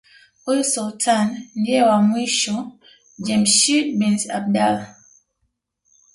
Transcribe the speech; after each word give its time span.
Huyu 0.43 0.63
Sultani 0.73 1.37
ndiye 1.59 1.81
was 1.87 2.03
mwisho 2.09 2.55
Jemshid 3.25 3.85
bin 3.99 4.15
abdalla 4.37 4.85